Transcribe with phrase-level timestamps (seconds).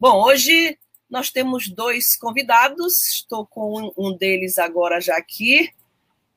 [0.00, 0.78] Bom, hoje
[1.10, 3.16] nós temos dois convidados.
[3.16, 5.68] Estou com um deles agora já aqui.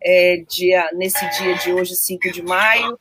[0.01, 2.99] É, dia, nesse dia de hoje, 5 de maio,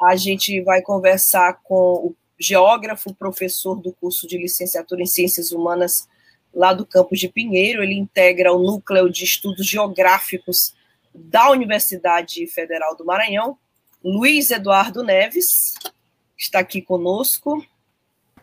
[0.00, 6.08] a gente vai conversar com o geógrafo, professor do curso de licenciatura em Ciências Humanas
[6.54, 7.82] lá do campus de Pinheiro.
[7.82, 10.72] Ele integra o núcleo de estudos geográficos
[11.12, 13.58] da Universidade Federal do Maranhão.
[14.04, 15.74] Luiz Eduardo Neves
[16.38, 17.60] está aqui conosco.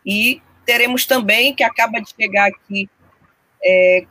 [0.05, 2.89] E teremos também, que acaba de chegar aqui,
[3.63, 4.05] é,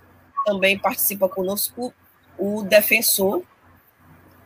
[0.45, 1.93] também participa conosco,
[2.39, 3.43] o defensor.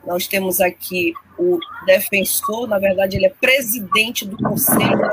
[0.04, 5.10] Nós temos aqui o defensor, na verdade, ele é presidente do Conselho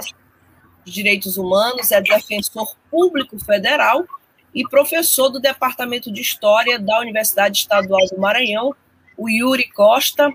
[0.85, 4.05] de Direitos Humanos, é defensor público federal
[4.53, 8.75] e professor do Departamento de História da Universidade Estadual do Maranhão,
[9.17, 10.31] o Yuri Costa.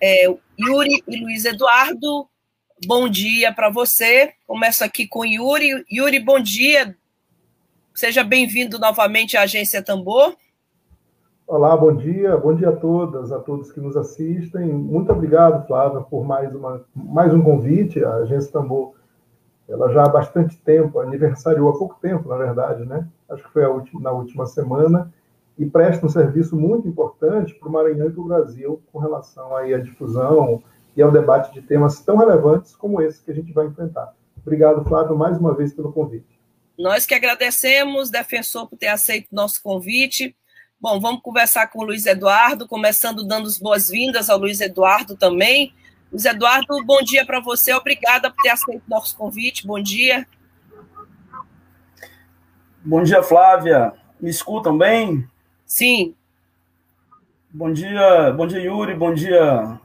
[0.00, 0.26] É,
[0.58, 2.28] Yuri e Luiz Eduardo,
[2.84, 4.32] bom dia para você.
[4.46, 5.84] Começo aqui com Yuri.
[5.90, 6.94] Yuri, bom dia.
[7.94, 10.36] Seja bem-vindo novamente à Agência Tambor.
[11.46, 12.36] Olá, bom dia.
[12.36, 14.66] Bom dia a todas, a todos que nos assistem.
[14.66, 18.04] Muito obrigado, Flávia, por mais, uma, mais um convite.
[18.04, 18.94] A Agência Tambor,
[19.68, 23.08] ela já há bastante tempo, aniversariou há pouco tempo, na verdade, né?
[23.28, 25.12] Acho que foi última, na última semana,
[25.58, 29.56] e presta um serviço muito importante para o Maranhão e para o Brasil com relação
[29.56, 30.62] aí à difusão,
[30.96, 34.14] e ao debate de temas tão relevantes como esse que a gente vai enfrentar.
[34.40, 36.40] Obrigado, Flávio, mais uma vez pelo convite.
[36.78, 40.34] Nós que agradecemos, defensor, por ter aceito o nosso convite.
[40.80, 45.74] Bom, vamos conversar com o Luiz Eduardo, começando dando as boas-vindas ao Luiz Eduardo também.
[46.10, 50.26] Luiz Eduardo, bom dia para você, obrigada por ter aceito o nosso convite, bom dia.
[52.84, 53.92] Bom dia, Flávia.
[54.20, 55.26] Me escutam bem?
[55.64, 56.14] Sim.
[57.50, 59.80] Bom dia, bom dia, Yuri, bom dia,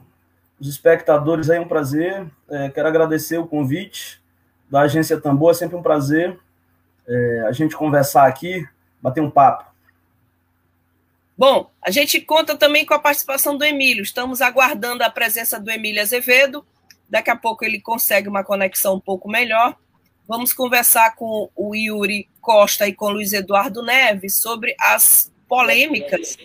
[0.62, 2.24] os espectadores aí, um prazer.
[2.48, 4.22] É, quero agradecer o convite
[4.70, 6.38] da Agência Tambor, é sempre um prazer
[7.06, 8.64] é, a gente conversar aqui,
[9.00, 9.70] bater um papo.
[11.36, 14.02] Bom, a gente conta também com a participação do Emílio.
[14.02, 16.64] Estamos aguardando a presença do Emílio Azevedo.
[17.08, 19.76] Daqui a pouco ele consegue uma conexão um pouco melhor.
[20.28, 26.38] Vamos conversar com o Yuri Costa e com o Luiz Eduardo Neves sobre as polêmicas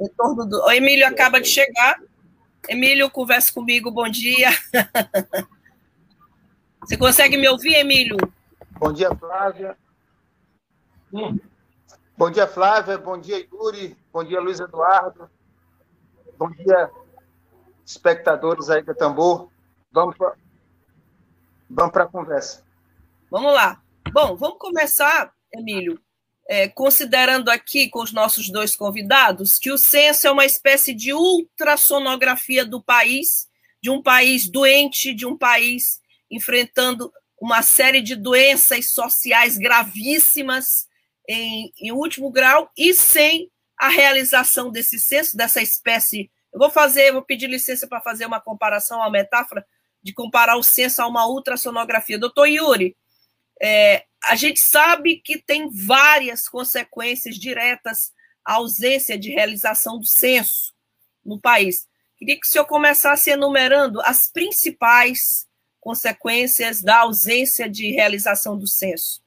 [0.00, 0.60] em torno do.
[0.64, 2.00] O Emílio acaba de chegar,
[2.68, 4.50] Emílio, conversa comigo, bom dia.
[6.80, 8.16] Você consegue me ouvir, Emílio?
[8.78, 9.76] Bom dia, Flávia.
[11.12, 11.38] Hum.
[12.16, 12.98] Bom dia, Flávia.
[12.98, 13.96] Bom dia, Yuri.
[14.12, 15.28] Bom dia, Luiz Eduardo.
[16.38, 16.90] Bom dia,
[17.84, 19.48] espectadores aí da Tambor.
[19.92, 20.34] Vamos para
[21.68, 22.64] vamos a conversa.
[23.30, 23.80] Vamos lá.
[24.12, 26.00] Bom, vamos começar, Emílio,
[26.48, 31.12] é, considerando aqui com os nossos dois convidados que o censo é uma espécie de
[31.12, 33.48] ultrassonografia do país,
[33.80, 40.86] de um país doente, de um país enfrentando uma série de doenças sociais gravíssimas
[41.28, 46.30] em, em último grau e sem a realização desse censo, dessa espécie.
[46.52, 49.66] Eu vou fazer, vou pedir licença para fazer uma comparação, uma metáfora
[50.02, 52.18] de comparar o censo a uma ultrassonografia.
[52.18, 52.96] Doutor Yuri,
[53.60, 58.12] é, a gente sabe que tem várias consequências diretas
[58.44, 60.72] à ausência de realização do censo
[61.24, 61.86] no país.
[62.16, 65.46] Queria que o senhor começasse enumerando as principais
[65.80, 69.20] consequências da ausência de realização do censo.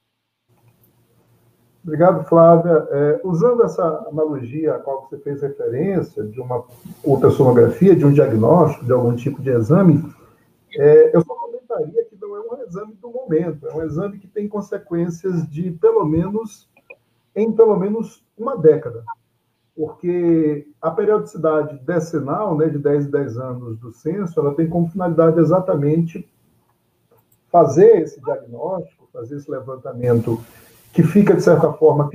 [1.84, 2.88] Obrigado, Flávia.
[2.89, 6.66] É, usando essa analogia a qual você fez referência, de uma
[7.03, 10.03] ultrassonografia, de um diagnóstico, de algum tipo de exame,
[10.73, 11.35] é, eu só
[12.09, 16.05] que não é um exame do momento, é um exame que tem consequências de pelo
[16.05, 16.69] menos
[17.35, 19.03] em pelo menos uma década.
[19.75, 24.89] Porque a periodicidade decenal, né, de 10 em 10 anos do censo, ela tem como
[24.89, 26.29] finalidade exatamente
[27.51, 30.39] fazer esse diagnóstico, fazer esse levantamento
[30.93, 32.09] que fica, de certa forma,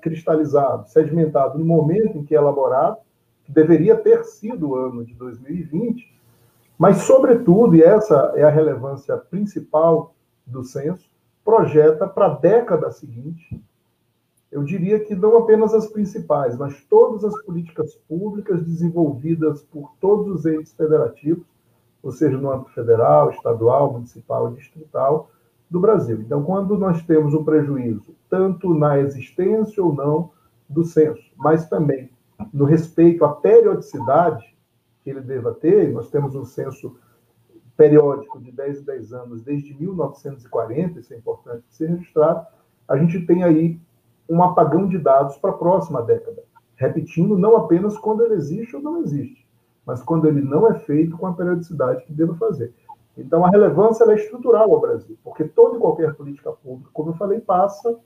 [0.00, 2.96] cristalizado, sedimentado no momento em que é elaborado,
[3.44, 6.10] que deveria ter sido o ano de 2020,
[6.78, 10.14] mas, sobretudo, e essa é a relevância principal
[10.46, 11.08] do censo,
[11.44, 13.62] projeta para a década seguinte,
[14.50, 20.28] eu diria que não apenas as principais, mas todas as políticas públicas desenvolvidas por todos
[20.28, 21.44] os entes federativos
[22.04, 25.30] ou seja, no âmbito federal, estadual, municipal e distrital
[25.70, 26.20] do Brasil.
[26.20, 30.30] Então, quando nós temos um prejuízo, tanto na existência ou não
[30.68, 32.10] do censo, mas também
[32.52, 34.53] no respeito à periodicidade
[35.04, 36.96] que ele deva ter, nós temos um censo
[37.76, 42.46] periódico de 10 em 10 anos desde 1940, isso é importante ser registrado,
[42.88, 43.78] a gente tem aí
[44.28, 46.42] um apagão de dados para a próxima década.
[46.76, 49.46] Repetindo, não apenas quando ele existe ou não existe,
[49.84, 52.72] mas quando ele não é feito com a periodicidade que deva fazer.
[53.16, 57.14] Então, a relevância é estrutural ao Brasil, porque toda e qualquer política pública, como eu
[57.14, 57.96] falei, passa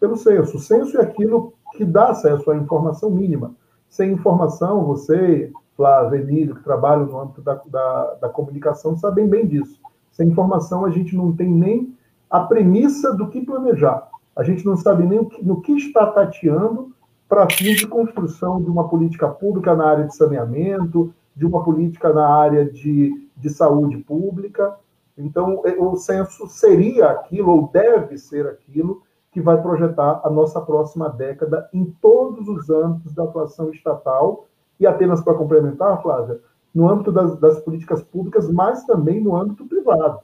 [0.00, 0.56] pelo censo.
[0.56, 3.54] O censo é aquilo que dá acesso à informação mínima.
[3.88, 9.78] Sem informação, você, Flávio, que trabalham no âmbito da, da, da comunicação, sabem bem disso.
[10.10, 11.94] Sem informação, a gente não tem nem
[12.30, 14.08] a premissa do que planejar.
[14.34, 16.94] A gente não sabe nem que, no que está tateando
[17.28, 22.12] para fim de construção de uma política pública na área de saneamento, de uma política
[22.12, 24.76] na área de, de saúde pública.
[25.18, 29.02] Então, é, o censo seria aquilo, ou deve ser aquilo,
[29.32, 34.46] que vai projetar a nossa próxima década em todos os âmbitos da atuação estatal,
[34.78, 36.40] e apenas para complementar, Flávia,
[36.74, 40.20] no âmbito das, das políticas públicas, mas também no âmbito privado.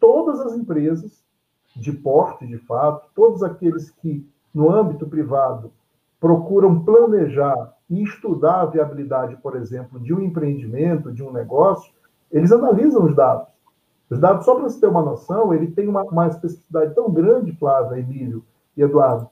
[0.00, 1.24] Todas as empresas
[1.74, 5.70] de porte, de fato, todos aqueles que, no âmbito privado,
[6.18, 11.92] procuram planejar e estudar a viabilidade, por exemplo, de um empreendimento, de um negócio,
[12.32, 13.48] eles analisam os dados.
[14.10, 17.52] Os dados, só para você ter uma noção, ele tem uma, uma especificidade tão grande,
[17.52, 18.44] Flávia, Emílio
[18.76, 19.28] e Eduardo,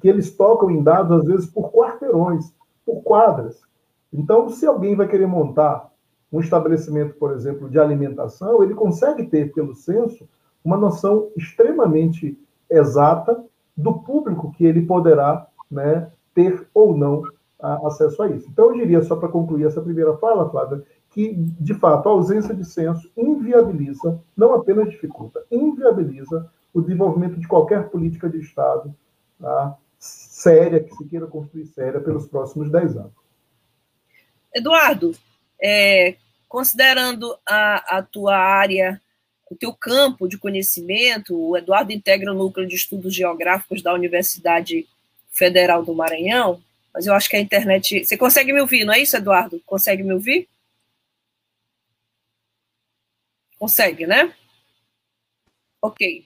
[0.00, 2.52] que eles tocam em dados, às vezes, por quarteirões,
[2.84, 3.62] por quadras.
[4.12, 5.90] Então, se alguém vai querer montar
[6.32, 10.28] um estabelecimento, por exemplo, de alimentação, ele consegue ter, pelo censo,
[10.64, 12.38] uma noção extremamente
[12.70, 13.44] exata
[13.76, 17.22] do público que ele poderá né, ter ou não
[17.60, 18.48] a, acesso a isso.
[18.50, 22.54] Então, eu diria, só para concluir essa primeira fala, Flávia, que, de fato, a ausência
[22.54, 28.92] de censo inviabiliza, não apenas dificulta, inviabiliza o desenvolvimento de qualquer política de Estado
[29.40, 29.76] tá,
[30.44, 33.12] séria, que se queira construir séria, pelos próximos 10 anos.
[34.54, 35.16] Eduardo,
[35.60, 39.00] é, considerando a, a tua área
[39.50, 44.86] o teu campo de conhecimento, o Eduardo integra o núcleo de estudos geográficos da Universidade
[45.30, 46.62] Federal do Maranhão,
[46.92, 48.04] mas eu acho que a internet.
[48.04, 49.60] Você consegue me ouvir, não é isso, Eduardo?
[49.66, 50.48] Consegue me ouvir?
[53.58, 54.34] Consegue, né?
[55.80, 56.24] Ok.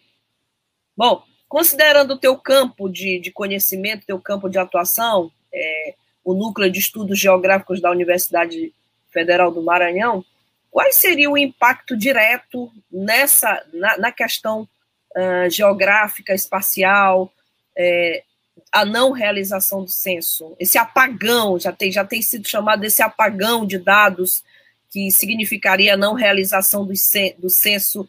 [0.96, 6.70] Bom, considerando o teu campo de, de conhecimento, teu campo de atuação, é, o núcleo
[6.70, 8.72] de estudos geográficos da Universidade
[9.10, 10.24] Federal do Maranhão,
[10.70, 14.68] Qual seria o impacto direto nessa na, na questão
[15.16, 17.32] uh, geográfica, espacial,
[17.76, 18.22] é,
[18.70, 20.54] a não realização do censo?
[20.58, 24.44] Esse apagão, já tem, já tem sido chamado esse apagão de dados,
[24.90, 26.92] que significaria a não realização do,
[27.38, 28.08] do censo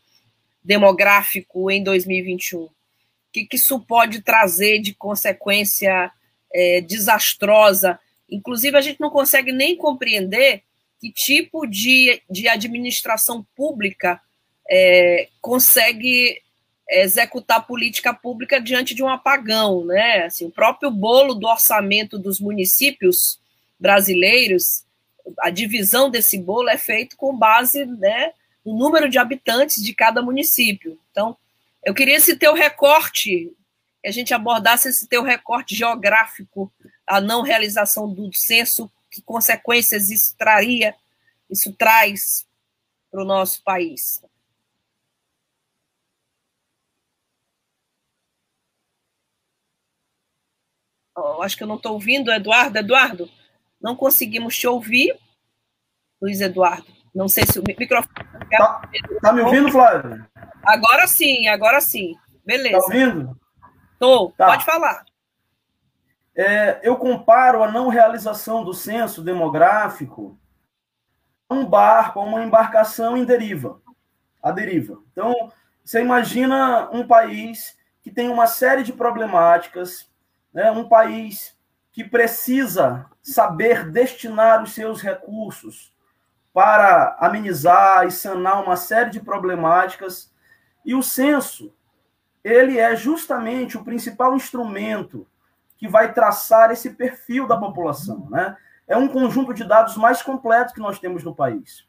[0.64, 2.70] demográfico em 2021.
[3.32, 6.12] Que, que isso pode trazer de consequência
[6.54, 8.00] é, desastrosa?
[8.30, 10.64] Inclusive, a gente não consegue nem compreender
[11.00, 14.22] que tipo de, de administração pública
[14.70, 16.42] é, consegue
[16.90, 20.26] executar política pública diante de um apagão, né?
[20.26, 23.40] Assim, o próprio bolo do orçamento dos municípios
[23.80, 24.84] brasileiros,
[25.40, 28.32] a divisão desse bolo é feito com base, né,
[28.66, 30.98] no número de habitantes de cada município.
[31.12, 31.38] Então,
[31.84, 33.52] eu queria esse teu recorte,
[34.02, 36.72] que a gente abordasse esse teu recorte geográfico,
[37.06, 40.96] a não realização do censo que consequências isso traria,
[41.50, 42.48] isso traz
[43.10, 44.22] para o nosso país.
[51.42, 52.78] Acho que eu não estou ouvindo, Eduardo.
[52.78, 53.30] Eduardo,
[53.82, 55.18] não conseguimos te ouvir.
[56.22, 58.14] Luiz Eduardo, não sei se o microfone.
[58.52, 58.82] Tá,
[59.22, 60.26] tá me ouvindo, Flávio?
[60.64, 62.16] Agora sim, agora sim.
[62.46, 62.78] Beleza.
[62.78, 63.40] Tá ouvindo?
[64.00, 64.48] Tô, tá.
[64.48, 65.04] pode falar
[66.40, 70.40] é, eu comparo a não realização do censo demográfico
[71.50, 73.82] a um barco, a uma embarcação em deriva,
[74.42, 75.02] a deriva.
[75.12, 75.52] Então,
[75.84, 80.10] você imagina um país que tem uma série de problemáticas,
[80.54, 81.58] né, um país
[81.92, 85.94] que precisa saber destinar os seus recursos
[86.54, 90.32] para amenizar e sanar uma série de problemáticas,
[90.86, 91.74] e o censo,
[92.44, 95.28] ele é justamente o principal instrumento
[95.78, 98.28] que vai traçar esse perfil da população.
[98.30, 98.56] Né?
[98.88, 101.88] É um conjunto de dados mais completo que nós temos no país.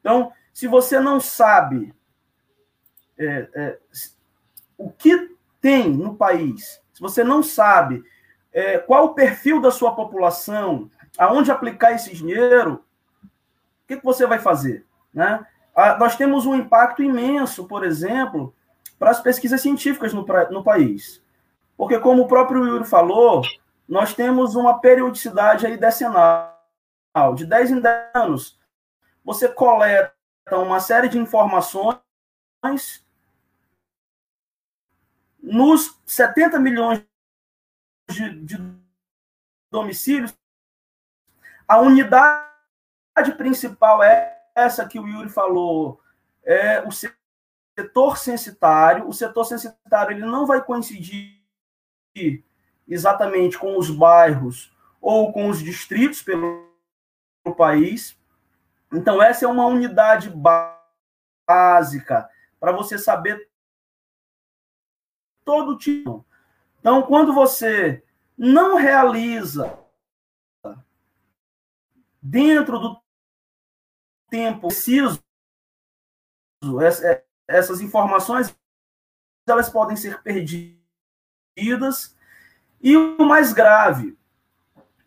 [0.00, 1.94] Então, se você não sabe
[3.18, 3.78] é, é,
[4.76, 8.02] o que tem no país, se você não sabe
[8.52, 12.84] é, qual o perfil da sua população, aonde aplicar esse dinheiro,
[13.24, 14.84] o que, que você vai fazer?
[15.12, 15.44] Né?
[15.74, 18.54] Ah, nós temos um impacto imenso, por exemplo,
[18.98, 21.22] para as pesquisas científicas no, no país.
[21.76, 23.42] Porque, como o próprio Yuri falou,
[23.88, 26.52] nós temos uma periodicidade aí decenal.
[27.34, 28.58] De 10 em 10 anos,
[29.24, 30.12] você coleta
[30.52, 31.98] uma série de informações
[35.42, 37.04] nos 70 milhões
[38.08, 38.58] de, de
[39.70, 40.36] domicílios,
[41.66, 42.46] a unidade
[43.36, 46.00] principal é essa que o Yuri falou,
[46.44, 49.08] é o setor censitário.
[49.08, 51.40] O setor censitário ele não vai coincidir
[52.86, 56.70] exatamente com os bairros ou com os distritos pelo
[57.56, 58.18] país.
[58.92, 60.30] Então, essa é uma unidade
[61.48, 62.28] básica
[62.60, 63.50] para você saber
[65.44, 66.24] todo tipo.
[66.78, 68.04] Então, quando você
[68.36, 69.78] não realiza
[72.20, 73.01] dentro do
[74.32, 75.22] tempo preciso
[77.46, 78.56] essas informações
[79.46, 82.16] elas podem ser perdidas.
[82.80, 84.16] E o mais grave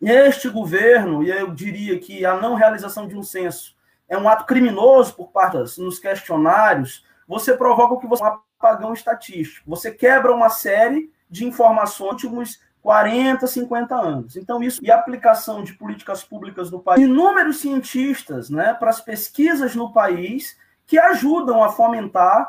[0.00, 3.74] este governo e eu diria que a não realização de um censo
[4.08, 8.92] é um ato criminoso por parte nos questionários você provoca o que você um apagão
[8.92, 9.68] estatístico.
[9.68, 14.36] Você quebra uma série de informações 40, 50 anos.
[14.36, 19.00] Então, isso e a aplicação de políticas públicas no país, inúmeros cientistas né, para as
[19.00, 22.48] pesquisas no país que ajudam a fomentar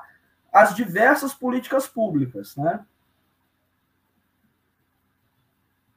[0.53, 2.55] as diversas políticas públicas.
[2.55, 2.85] Né?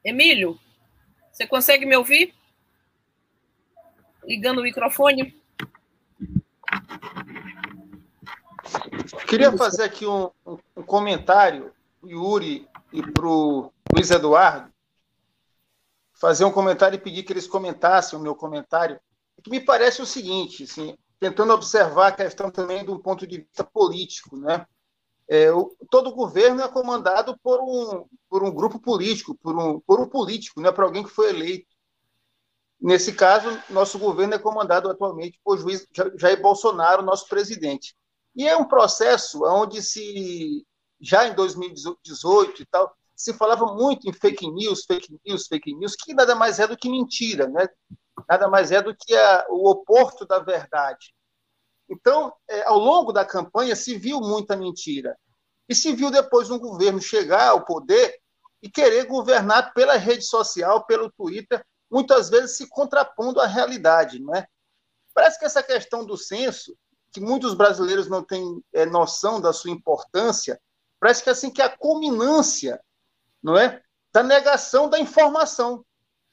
[0.02, 0.58] Emílio,
[1.30, 2.34] você consegue me ouvir?
[4.24, 5.38] Ligando o microfone.
[9.28, 14.72] Queria fazer aqui um, um comentário, Yuri, e para o Luiz Eduardo,
[16.12, 19.00] fazer um comentário e pedir que eles comentassem o meu comentário,
[19.42, 23.64] que me parece o seguinte, assim, tentando observar a questão também um ponto de vista
[23.64, 24.66] político, né?
[25.26, 30.00] É, o, todo governo é comandado por um, por um grupo político, por um, por
[30.00, 31.68] um político, né, por alguém que foi eleito.
[32.80, 37.94] Nesse caso, nosso governo é comandado atualmente por juiz Jair Bolsonaro, nosso presidente.
[38.34, 40.66] E é um processo onde se
[41.00, 45.94] já em 2018 e tal, se falava muito em fake news, fake news, fake news,
[45.94, 47.68] que nada mais é do que mentira, né?
[48.28, 51.12] nada mais é do que a, o oposto da verdade.
[51.88, 55.18] Então, é, ao longo da campanha, se viu muita mentira.
[55.68, 58.16] E se viu depois um governo chegar ao poder
[58.62, 64.22] e querer governar pela rede social, pelo Twitter, muitas vezes se contrapondo à realidade.
[64.22, 64.46] Né?
[65.12, 66.76] Parece que essa questão do censo,
[67.12, 70.60] que muitos brasileiros não têm é, noção da sua importância,
[71.00, 72.80] Parece que assim que a culminância,
[73.42, 75.84] não é, da negação da informação,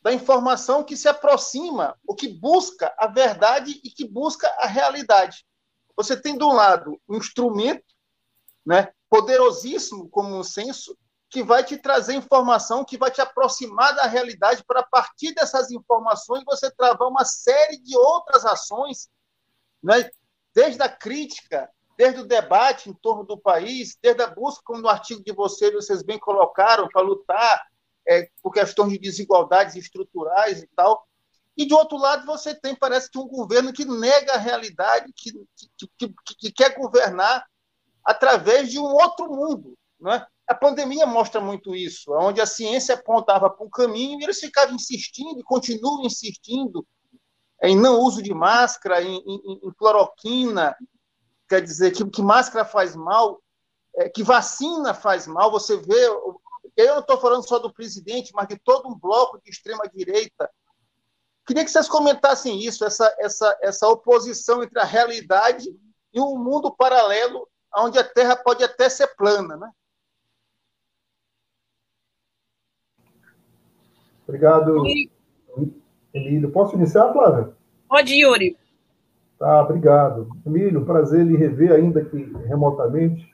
[0.02, 5.46] da informação que se aproxima, o que busca a verdade e que busca a realidade.
[5.96, 7.86] Você tem um lado um instrumento,
[8.66, 10.98] né, poderosíssimo como um senso,
[11.30, 15.72] que vai te trazer informação, que vai te aproximar da realidade, para a partir dessas
[15.72, 19.10] informações você travar uma série de outras ações,
[19.84, 20.10] né?
[20.54, 24.88] desde a crítica desde o debate em torno do país, desde a busca, como no
[24.88, 27.66] artigo de vocês, vocês bem colocaram, para lutar
[28.08, 31.06] é, por questões de desigualdades estruturais e tal.
[31.58, 35.32] E, de outro lado, você tem, parece que, um governo que nega a realidade, que,
[35.78, 37.44] que, que, que quer governar
[38.06, 39.76] através de um outro mundo.
[40.00, 40.26] Não é?
[40.48, 44.76] A pandemia mostra muito isso, onde a ciência apontava para um caminho e eles ficavam
[44.76, 46.88] insistindo e continuam insistindo
[47.64, 50.76] em não uso de máscara, em, em, em cloroquina,
[51.48, 53.42] quer dizer que, que máscara faz mal,
[53.96, 55.52] é, que vacina faz mal.
[55.52, 56.08] Você vê,
[56.76, 60.50] eu não estou falando só do presidente, mas de todo um bloco de extrema-direita.
[61.46, 65.70] Queria que vocês comentassem isso, essa, essa, essa oposição entre a realidade
[66.14, 69.56] e um mundo paralelo, onde a Terra pode até ser plana.
[69.56, 69.72] Né?
[74.28, 74.84] Obrigado,
[76.14, 76.52] Emílio.
[76.52, 77.56] Posso iniciar, Flávia?
[77.88, 78.58] Pode, Yuri.
[79.40, 80.28] Tá, obrigado.
[80.46, 83.32] Emílio, prazer lhe rever ainda aqui remotamente.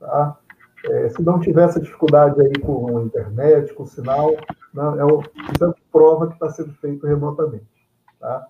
[0.00, 0.36] Tá?
[0.86, 4.34] É, se não tiver essa dificuldade aí com a internet, com o sinal,
[4.74, 7.66] não, né, é o, isso é prova que está sendo feito remotamente.
[8.18, 8.48] Tá?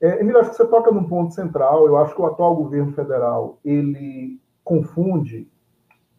[0.00, 1.86] É, Emílio, acho que você toca num ponto central.
[1.86, 5.48] Eu acho que o atual governo federal ele confunde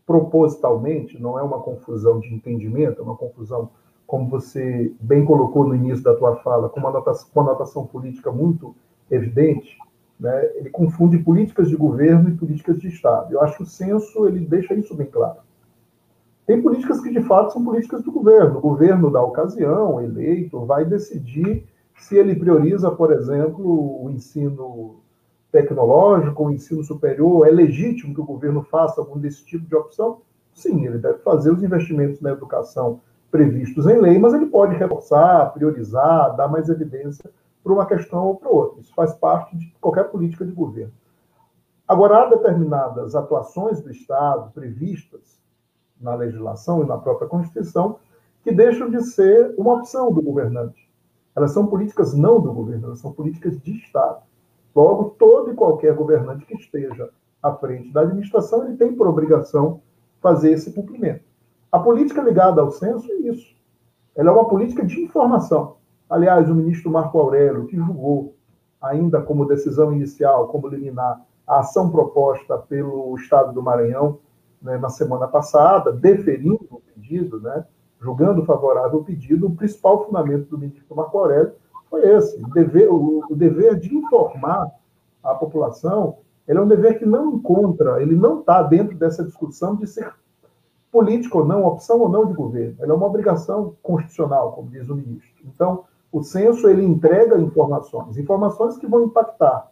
[0.06, 3.70] propositalmente, não é uma confusão de entendimento, é uma confusão,
[4.06, 7.86] como você bem colocou no início da tua fala, com uma notação, com uma notação
[7.86, 8.76] política muito
[9.12, 9.78] evidente,
[10.20, 13.34] né, ele confunde políticas de governo e políticas de Estado.
[13.34, 15.40] Eu acho que o censo ele deixa isso bem claro.
[16.46, 18.58] Tem políticas que de fato são políticas do governo.
[18.58, 21.66] O governo da ocasião, eleito, vai decidir
[21.96, 25.02] se ele prioriza, por exemplo, o ensino
[25.52, 30.22] tecnológico, o ensino superior, é legítimo que o governo faça algum desse tipo de opção?
[30.54, 35.54] Sim, ele deve fazer os investimentos na educação previstos em lei, mas ele pode reforçar,
[35.54, 37.32] priorizar, dar mais evidência
[37.64, 38.82] para uma questão ou para outra.
[38.82, 40.94] Isso faz parte de qualquer política de governo.
[41.88, 45.42] Agora, há determinadas atuações do Estado previstas
[46.00, 48.00] na legislação e na própria Constituição
[48.44, 50.90] que deixam de ser uma opção do governante.
[51.36, 54.24] Elas são políticas não do governo, elas são políticas de Estado.
[54.76, 57.10] Logo, todo e qualquer governante que esteja
[57.42, 59.82] à frente da administração, ele tem por obrigação
[60.22, 61.24] fazer esse cumprimento.
[61.72, 63.56] A política ligada ao censo é isso.
[64.16, 65.78] Ela é uma política de informação.
[66.12, 68.36] Aliás, o ministro Marco Aurélio, que julgou,
[68.82, 74.20] ainda como decisão inicial, como liminar, a ação proposta pelo Estado do Maranhão
[74.62, 77.66] né, na semana passada, deferindo o pedido, né,
[78.02, 81.54] julgando favorável o pedido, o principal fundamento do ministro Marco Aurélio
[81.90, 84.70] foi esse: o dever, o, o dever de informar
[85.24, 86.18] a população.
[86.46, 90.14] Ele é um dever que não encontra, ele não está dentro dessa discussão de ser
[90.92, 92.76] político ou não, opção ou não de governo.
[92.82, 95.46] Ele é uma obrigação constitucional, como diz o ministro.
[95.46, 99.72] Então, o censo ele entrega informações, informações que vão impactar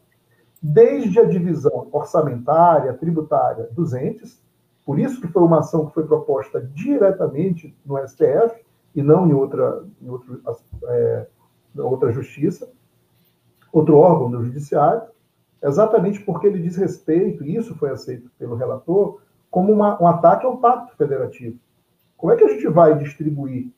[0.61, 4.41] desde a divisão orçamentária, tributária dos entes,
[4.85, 8.63] por isso que foi uma ação que foi proposta diretamente no STF
[8.95, 10.41] e não em outra, em outro,
[10.85, 11.27] é,
[11.77, 12.69] outra justiça,
[13.71, 15.03] outro órgão do judiciário,
[15.61, 20.45] exatamente porque ele diz respeito, e isso foi aceito pelo relator, como uma, um ataque
[20.45, 21.57] ao pacto federativo.
[22.17, 23.71] Como é que a gente vai distribuir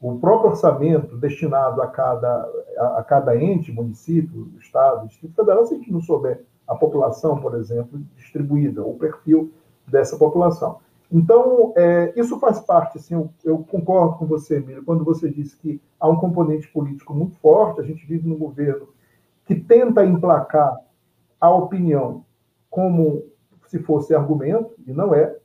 [0.00, 5.74] o próprio orçamento destinado a cada, a, a cada ente, município, estado, distrito federal, se
[5.74, 9.52] a gente não souber a população, por exemplo, distribuída, o perfil
[9.86, 10.78] dessa população.
[11.12, 15.56] Então, é, isso faz parte, assim, eu, eu, concordo com você, Emílio, quando você disse
[15.56, 18.88] que há um componente político muito forte, a gente vive num governo
[19.44, 20.78] que tenta emplacar
[21.40, 22.24] a opinião
[22.70, 23.24] como
[23.66, 25.36] se fosse argumento, e não é.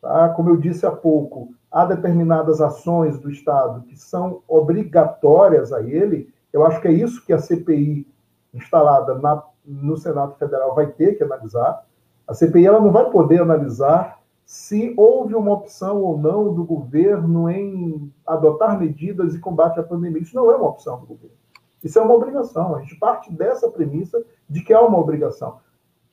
[0.00, 0.28] Tá?
[0.30, 6.32] Como eu disse há pouco, há determinadas ações do Estado que são obrigatórias a ele.
[6.52, 8.06] Eu acho que é isso que a CPI
[8.52, 11.86] instalada na, no Senado Federal vai ter que analisar.
[12.26, 17.48] A CPI ela não vai poder analisar se houve uma opção ou não do governo
[17.48, 20.20] em adotar medidas de combate à pandemia.
[20.20, 21.36] Isso não é uma opção do governo.
[21.84, 22.74] Isso é uma obrigação.
[22.74, 25.60] A gente parte dessa premissa de que há uma obrigação.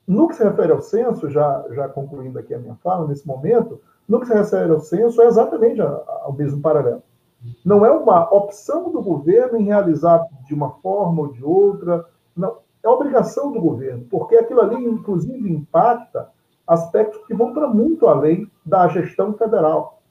[0.05, 3.81] No que se refere ao censo, já, já concluindo aqui a minha fala, nesse momento,
[4.07, 7.03] no que se refere ao censo, é exatamente o mesmo paralelo.
[7.63, 12.57] Não é uma opção do governo em realizar de uma forma ou de outra, não.
[12.83, 16.29] É obrigação do governo, porque aquilo ali, inclusive, impacta
[16.65, 20.01] aspectos que vão para muito além da gestão federal.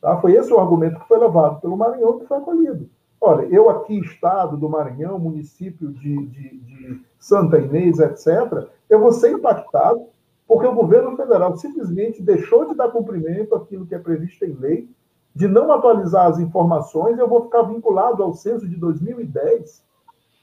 [0.00, 0.18] Tá?
[0.18, 2.88] Foi esse o argumento que foi levado pelo Maranhão que foi acolhido.
[3.20, 9.12] Olha, eu aqui, Estado do Maranhão, município de, de, de Santa Inês, etc., eu vou
[9.12, 10.06] ser impactado
[10.52, 14.86] porque o governo federal simplesmente deixou de dar cumprimento àquilo que é previsto em lei,
[15.34, 19.82] de não atualizar as informações, eu vou ficar vinculado ao censo de 2010.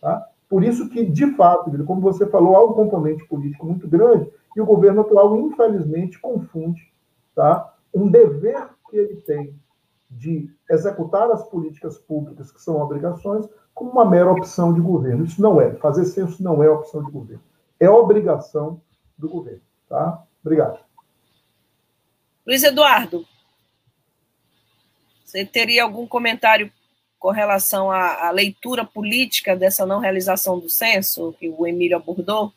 [0.01, 0.25] Tá?
[0.49, 4.59] Por isso que, de fato, como você falou, há um componente político muito grande e
[4.59, 6.91] o governo atual, infelizmente, confunde
[7.35, 7.71] tá?
[7.93, 9.53] um dever que ele tem
[10.09, 15.23] de executar as políticas públicas, que são obrigações, como uma mera opção de governo.
[15.23, 15.75] Isso não é.
[15.75, 17.43] Fazer censo não é opção de governo.
[17.79, 18.81] É obrigação
[19.15, 19.68] do governo.
[19.89, 20.23] Tá?
[20.41, 20.79] Obrigado.
[22.45, 23.27] Luiz Eduardo,
[25.25, 26.71] você teria algum comentário
[27.19, 32.53] com relação à, à, leitura política dessa não realização do censo que o Emílio abordou?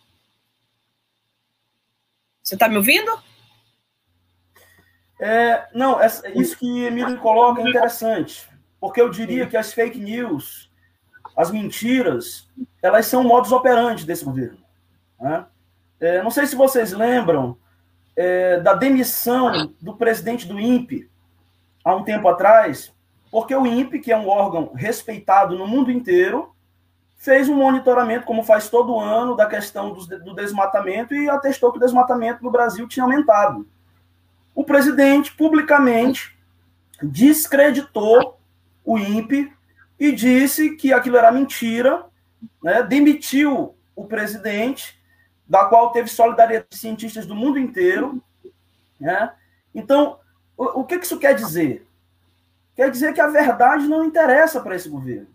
[2.42, 3.11] Você está me ouvindo?
[5.21, 5.99] É, não,
[6.35, 8.49] isso que o Emílio coloca é interessante,
[8.81, 10.71] porque eu diria que as fake news,
[11.37, 12.49] as mentiras,
[12.83, 14.59] elas são modos operantes desse governo.
[15.21, 15.47] Né?
[16.03, 17.57] É, não sei se vocês lembram
[18.17, 21.09] é, da demissão do presidente do INPE
[21.85, 22.93] há um tempo atrás,
[23.31, 26.53] porque o INPE, que é um órgão respeitado no mundo inteiro,
[27.17, 31.79] fez um monitoramento, como faz todo ano, da questão do, do desmatamento e atestou que
[31.79, 33.65] o desmatamento no Brasil tinha aumentado.
[34.57, 36.37] O presidente, publicamente,
[37.01, 38.41] descreditou
[38.85, 39.53] o INPE
[40.01, 42.05] e disse que aquilo era mentira,
[42.61, 45.01] né, demitiu o presidente
[45.53, 48.23] da qual teve solidariedade de cientistas do mundo inteiro.
[48.99, 49.35] Né?
[49.75, 50.19] Então,
[50.57, 51.87] o, o que isso quer dizer?
[52.75, 55.29] Quer dizer que a verdade não interessa para esse governo.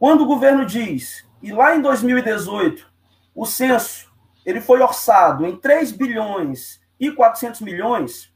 [0.00, 2.90] Quando o governo diz, e lá em 2018,
[3.36, 4.12] o censo
[4.44, 8.34] ele foi orçado em 3 bilhões e 400 milhões,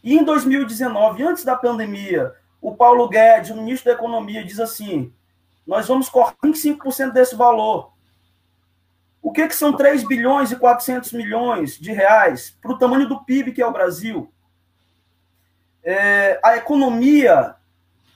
[0.00, 5.12] e em 2019, antes da pandemia, o Paulo Guedes, o ministro da Economia, diz assim:
[5.66, 7.93] nós vamos cortar 25% desse valor.
[9.24, 13.24] O que, que são 3 bilhões e 400 milhões de reais para o tamanho do
[13.24, 14.30] PIB que é o Brasil?
[15.82, 17.54] É, a economia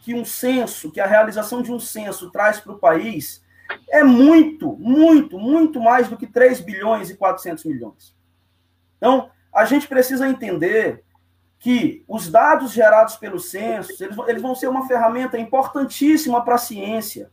[0.03, 3.43] que um censo, que a realização de um censo traz para o país
[3.89, 8.15] é muito, muito, muito mais do que 3 bilhões e 400 milhões.
[8.99, 11.03] Então, a gente precisa entender
[11.59, 16.59] que os dados gerados pelo censo, eles, eles vão ser uma ferramenta importantíssima para a
[16.59, 17.31] ciência.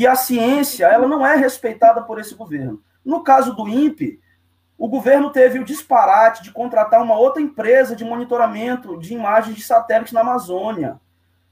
[0.00, 2.82] E a ciência, ela não é respeitada por esse governo.
[3.04, 4.18] No caso do INPE,
[4.78, 9.62] o governo teve o disparate de contratar uma outra empresa de monitoramento de imagens de
[9.62, 10.98] satélites na Amazônia,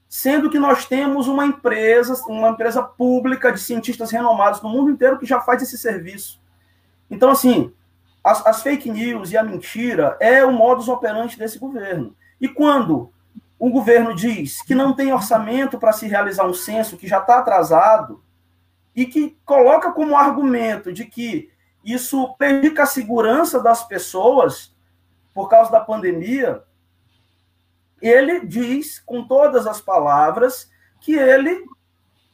[0.07, 5.19] sendo que nós temos uma empresa, uma empresa pública de cientistas renomados no mundo inteiro
[5.19, 6.41] que já faz esse serviço.
[7.07, 7.71] Então, assim,
[8.23, 12.15] as, as fake news e a mentira é o modus operandi desse governo.
[12.41, 13.13] E quando
[13.59, 17.37] o governo diz que não tem orçamento para se realizar um censo que já está
[17.37, 18.27] atrasado
[18.99, 21.49] e que coloca como argumento de que
[21.85, 24.75] isso prejudica a segurança das pessoas
[25.33, 26.61] por causa da pandemia,
[28.01, 31.65] ele diz com todas as palavras que ele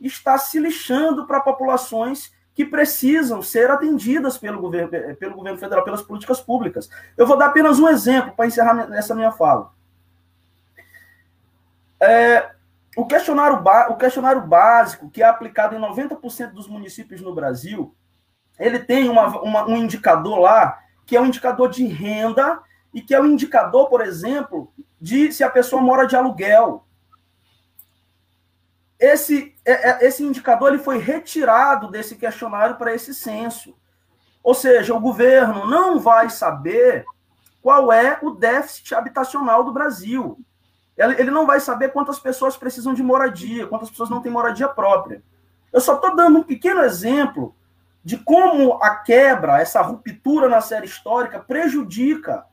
[0.01, 6.01] está se lixando para populações que precisam ser atendidas pelo governo, pelo governo federal, pelas
[6.01, 6.89] políticas públicas.
[7.15, 9.71] Eu vou dar apenas um exemplo para encerrar essa minha fala.
[11.99, 12.54] É,
[12.95, 17.95] o, questionário o questionário básico, que é aplicado em 90% dos municípios no Brasil,
[18.57, 22.61] ele tem uma, uma, um indicador lá, que é um indicador de renda
[22.93, 26.85] e que é um indicador, por exemplo, de se a pessoa mora de aluguel.
[28.97, 33.75] Esse, é, é, esse indicador ele foi retirado desse questionário para esse censo.
[34.41, 37.05] Ou seja, o governo não vai saber
[37.61, 40.39] qual é o déficit habitacional do Brasil.
[40.97, 45.21] Ele não vai saber quantas pessoas precisam de moradia, quantas pessoas não têm moradia própria.
[45.71, 47.53] Eu só estou dando um pequeno exemplo
[48.03, 52.45] de como a quebra, essa ruptura na série histórica prejudica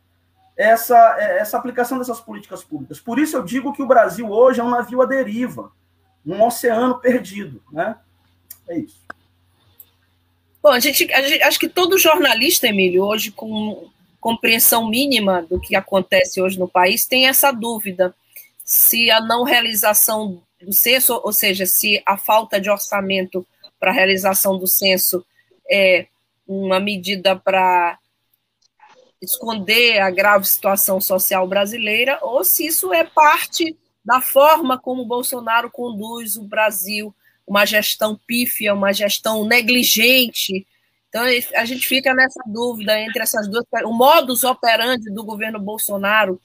[0.56, 2.98] essa, essa aplicação dessas políticas públicas.
[2.98, 5.70] Por isso eu digo que o Brasil hoje é um navio à deriva,
[6.26, 7.96] um oceano perdido, né?
[8.68, 9.02] É isso.
[10.62, 15.60] Bom, a gente, a gente acho que todo jornalista, Emílio, hoje com compreensão mínima do
[15.60, 18.14] que acontece hoje no país, tem essa dúvida
[18.64, 23.46] se a não realização do censo, ou seja, se a falta de orçamento
[23.78, 25.24] para a realização do censo
[25.70, 26.06] é
[26.46, 27.98] uma medida para
[29.20, 35.70] esconder a grave situação social brasileira, ou se isso é parte da forma como Bolsonaro
[35.70, 37.14] conduz o Brasil,
[37.46, 40.66] uma gestão pífia, uma gestão negligente.
[41.08, 41.22] Então,
[41.54, 43.64] a gente fica nessa dúvida entre essas duas.
[43.84, 46.40] O modus operandi do governo Bolsonaro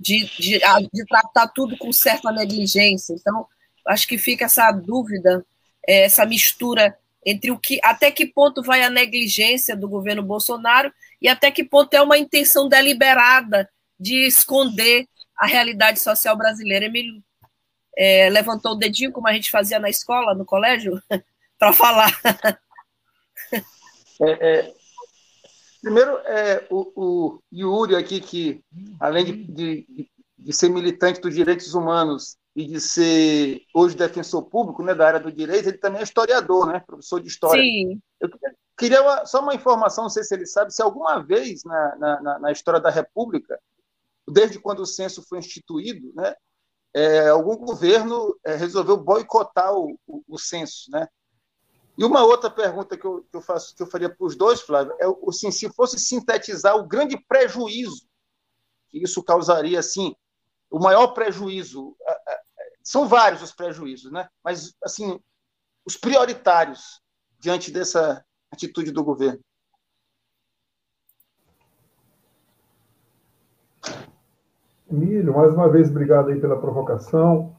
[0.00, 0.58] de, de,
[0.92, 3.12] de tratar tudo com certa negligência.
[3.12, 3.46] Então,
[3.86, 5.44] acho que fica essa dúvida,
[5.86, 10.90] é, essa mistura entre o que até que ponto vai a negligência do governo Bolsonaro
[11.20, 16.86] e até que ponto é uma intenção deliberada de esconder a realidade social brasileira.
[16.86, 17.22] Emílio
[17.94, 21.02] é, levantou o dedinho, como a gente fazia na escola, no colégio,
[21.58, 22.18] para falar.
[24.22, 24.74] É, é,
[25.80, 28.64] primeiro, é, o, o Yuri aqui, que
[28.98, 34.82] além de, de, de ser militante dos direitos humanos e de ser hoje defensor público
[34.82, 37.62] né, da área do direito, ele também é historiador, né, professor de história.
[37.62, 38.00] Sim.
[38.20, 38.28] Eu
[38.76, 42.38] queria uma, só uma informação, não sei se ele sabe, se alguma vez na, na,
[42.38, 43.58] na história da República,
[44.28, 46.34] desde quando o censo foi instituído, né,
[46.94, 51.08] é, algum governo é, resolveu boicotar o, o, o, censo, né?
[52.00, 54.62] E uma outra pergunta que eu, que eu faço, que eu faria para os dois,
[54.62, 58.08] Flávio, é assim, se fosse sintetizar o grande prejuízo
[58.88, 60.16] que isso causaria, assim,
[60.70, 61.94] o maior prejuízo,
[62.82, 64.26] são vários os prejuízos, né?
[64.42, 65.20] Mas, assim,
[65.84, 67.02] os prioritários
[67.38, 69.40] diante dessa atitude do governo.
[74.90, 77.54] Emílio, mais uma vez, obrigado aí pela provocação.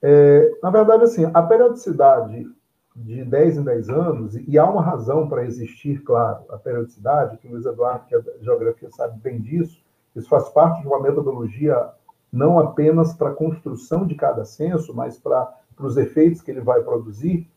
[0.00, 2.48] É, na verdade, assim, a periodicidade
[2.94, 7.46] de 10 em 10 anos, e há uma razão para existir, claro, a periodicidade, que
[7.46, 9.80] o Luiz Eduardo, que é da geografia, sabe bem disso,
[10.14, 11.90] isso faz parte de uma metodologia
[12.32, 16.60] não apenas para a construção de cada censo, mas para, para os efeitos que ele
[16.60, 17.48] vai produzir,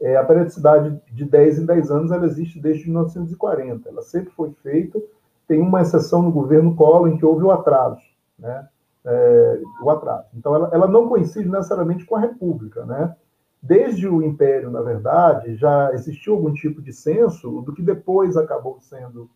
[0.00, 3.88] é, a periodicidade de 10 em 10 anos ela existe desde 1940.
[3.88, 5.00] Ela sempre foi feita,
[5.46, 8.02] tem uma exceção no governo Collor em que houve o atraso,
[8.38, 8.68] né?
[9.04, 10.28] É, o atraso.
[10.34, 13.14] Então, ela, ela não coincide necessariamente com a República, né?
[13.62, 18.80] Desde o Império, na verdade, já existiu algum tipo de censo, do que depois acabou
[18.80, 19.30] sendo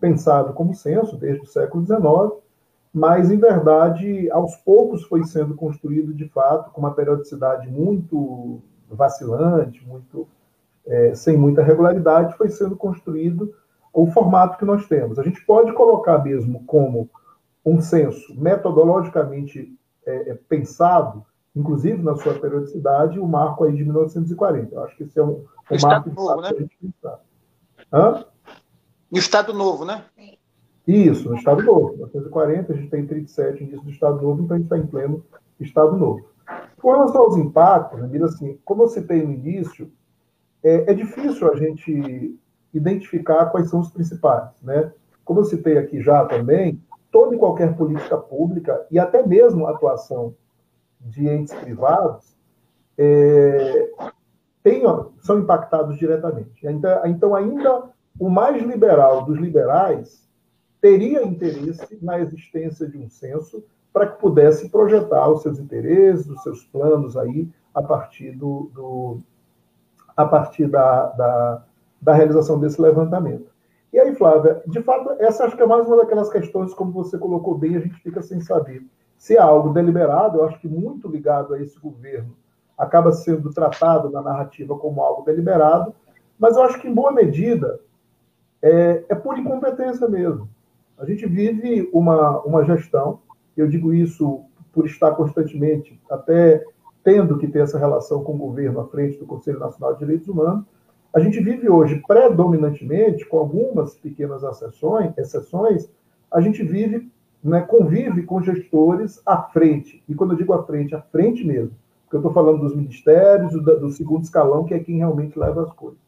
[0.00, 2.46] pensado como censo, desde o século XIX,
[2.94, 9.84] mas, em verdade, aos poucos foi sendo construído, de fato, com uma periodicidade muito vacilante,
[9.86, 10.28] muito
[10.86, 13.52] é, sem muita regularidade, foi sendo construído
[13.92, 15.18] o formato que nós temos.
[15.18, 17.10] A gente pode colocar mesmo como
[17.64, 19.76] um censo metodologicamente
[20.06, 21.24] é, é pensado,
[21.56, 24.74] inclusive na sua periodicidade, o marco aí de 1940.
[24.74, 26.50] Eu acho que esse é um, um marco novo, né?
[26.50, 27.20] a gente pensar.
[27.90, 28.24] Hã?
[29.10, 30.04] No Estado Novo, né?
[30.86, 31.92] Isso, no Estado Novo.
[31.92, 35.24] 1940, a gente tem 37 início do Estado Novo, então a gente está em pleno
[35.58, 36.28] Estado Novo.
[36.76, 39.90] Com relação aos impactos, né, assim, como eu citei no início,
[40.62, 42.38] é, é, difícil a gente
[42.74, 44.50] identificar quais são os principais.
[44.62, 44.92] Né?
[45.24, 50.34] Como eu citei aqui já também, toda e qualquer política pública, e até mesmo atuação
[51.06, 52.36] de entes privados,
[52.98, 53.90] é,
[54.62, 54.82] tem,
[55.20, 56.66] são impactados diretamente.
[57.04, 60.26] Então, ainda o mais liberal dos liberais
[60.80, 66.42] teria interesse na existência de um censo para que pudesse projetar os seus interesses, os
[66.42, 69.18] seus planos aí a partir do, do
[70.16, 71.64] a partir da, da,
[72.00, 73.50] da, realização desse levantamento.
[73.92, 77.18] E aí, Flávia, de fato, essa acho que é mais uma daquelas questões, como você
[77.18, 78.84] colocou bem, a gente fica sem saber
[79.18, 82.34] se algo deliberado, eu acho que muito ligado a esse governo,
[82.76, 85.94] acaba sendo tratado na narrativa como algo deliberado,
[86.38, 87.80] mas eu acho que, em boa medida,
[88.60, 90.48] é, é por incompetência mesmo.
[90.98, 93.20] A gente vive uma, uma gestão,
[93.56, 96.62] eu digo isso por estar constantemente até
[97.02, 100.28] tendo que ter essa relação com o governo à frente do Conselho Nacional de Direitos
[100.28, 100.66] Humanos,
[101.14, 105.88] a gente vive hoje predominantemente, com algumas pequenas exceções, exceções
[106.30, 107.10] a gente vive,
[107.46, 110.02] né, convive com gestores à frente.
[110.08, 113.52] E quando eu digo à frente, à frente mesmo, porque eu estou falando dos ministérios,
[113.52, 115.98] do, do segundo escalão, que é quem realmente leva as coisas.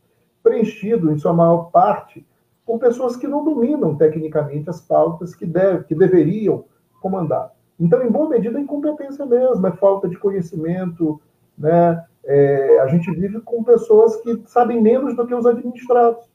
[0.43, 2.27] Preenchido, em sua maior parte,
[2.67, 6.65] com pessoas que não dominam tecnicamente as pautas que, deve, que deveriam
[7.01, 7.55] comandar.
[7.79, 11.21] Então, em boa medida, é incompetência mesmo, é falta de conhecimento,
[11.57, 12.05] né?
[12.25, 16.29] É, a gente vive com pessoas que sabem menos do que os administrados.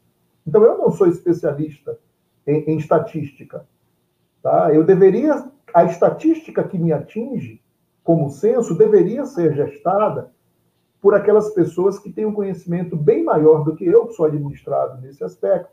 [0.47, 1.97] Então, eu não sou especialista
[2.47, 3.65] em, em estatística.
[4.43, 4.73] Tá?
[4.73, 7.61] Eu deveria, a estatística que me atinge,
[8.03, 10.31] como censo, deveria ser gestada
[11.01, 15.01] por aquelas pessoas que têm um conhecimento bem maior do que eu, que sou administrado
[15.01, 15.71] nesse aspecto.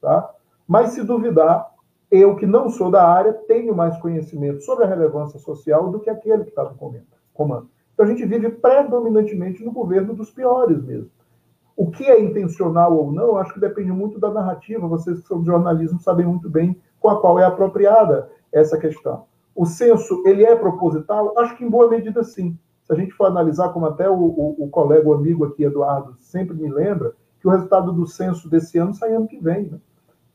[0.00, 0.30] Tá?
[0.66, 1.70] Mas, se duvidar,
[2.10, 6.08] eu, que não sou da área, tenho mais conhecimento sobre a relevância social do que
[6.08, 7.68] aquele que está no comando.
[7.92, 11.10] Então, a gente vive predominantemente no governo dos piores mesmo.
[11.76, 14.86] O que é intencional ou não, acho que depende muito da narrativa.
[14.86, 19.24] Vocês que são jornalismo sabem muito bem com a qual é apropriada essa questão.
[19.56, 21.36] O censo, ele é proposital?
[21.38, 22.56] Acho que em boa medida sim.
[22.84, 26.14] Se a gente for analisar, como até o, o, o colega, o amigo aqui, Eduardo,
[26.18, 29.64] sempre me lembra, que o resultado do censo desse ano sai ano que vem.
[29.64, 29.78] Né?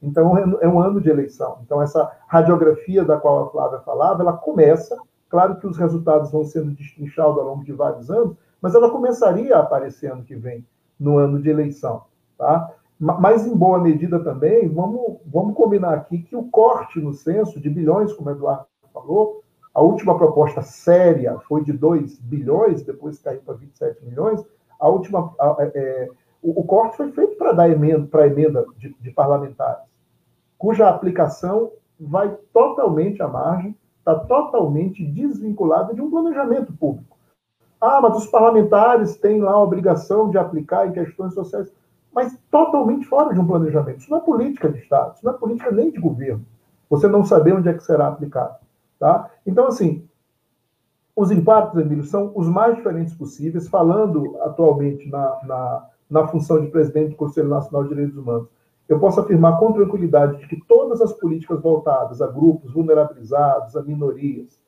[0.01, 1.60] Então, é um ano de eleição.
[1.63, 4.97] Então, essa radiografia da qual a Flávia falava, ela começa,
[5.30, 9.56] claro que os resultados vão sendo destrinchados ao longo de vários anos, mas ela começaria
[9.56, 10.65] a aparecer ano que vem,
[10.99, 12.04] no ano de eleição.
[12.38, 12.71] Tá?
[12.97, 17.69] Mas, em boa medida também, vamos, vamos combinar aqui que o corte no censo de
[17.69, 19.41] bilhões, como o Eduardo falou,
[19.73, 24.41] a última proposta séria foi de 2 bilhões, depois caiu para 27 milhões,
[24.79, 25.34] a última.
[25.73, 26.10] É,
[26.41, 29.84] o, o corte foi feito para dar emenda, para emenda de, de parlamentares,
[30.58, 37.17] cuja aplicação vai totalmente à margem, está totalmente desvinculada de um planejamento público.
[37.81, 41.71] Ah, mas os parlamentares têm lá a obrigação de aplicar em questões sociais,
[42.15, 43.99] mas totalmente fora de um planejamento.
[43.99, 46.45] Isso não é política de Estado, isso não é política nem de governo.
[46.89, 48.56] Você não saber onde é que será aplicado.
[48.97, 49.30] Tá?
[49.45, 50.08] Então, assim,
[51.15, 56.67] os impactos, Emílio, são os mais diferentes possíveis, falando atualmente na, na na função de
[56.67, 58.47] presidente do Conselho Nacional de Direitos Humanos,
[58.88, 63.82] eu posso afirmar com tranquilidade de que todas as políticas voltadas a grupos vulnerabilizados, a
[63.82, 64.60] minorias,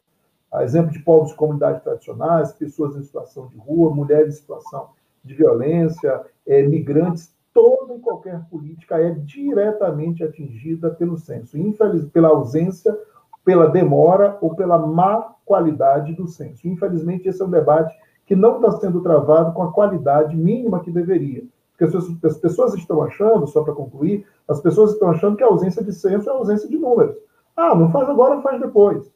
[0.52, 4.90] a exemplo de povos de comunidades tradicionais, pessoas em situação de rua, mulheres em situação
[5.24, 12.28] de violência, é, migrantes, toda e qualquer política é diretamente atingida pelo censo, infeliz, pela
[12.28, 12.96] ausência,
[13.44, 16.68] pela demora ou pela má qualidade do censo.
[16.68, 20.92] Infelizmente, esse é um debate que não está sendo travado com a qualidade mínima que
[20.92, 21.46] deveria.
[21.76, 25.84] Porque as pessoas estão achando, só para concluir, as pessoas estão achando que a ausência
[25.84, 27.18] de censo é a ausência de números.
[27.56, 29.12] Ah, não faz agora, faz depois.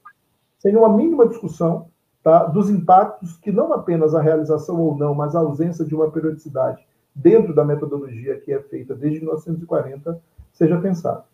[0.58, 1.90] Sem uma mínima discussão
[2.24, 6.10] tá, dos impactos que não apenas a realização ou não, mas a ausência de uma
[6.10, 10.22] periodicidade dentro da metodologia que é feita desde 1940
[10.54, 11.26] seja pensada.